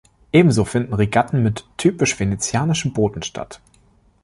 Ebenso 0.31 0.65
finden 0.65 0.95
Regatten 0.95 1.43
mit 1.43 1.63
typisch 1.77 2.19
venezianischen 2.19 2.91
Booten 2.91 3.21
statt. 3.21 3.61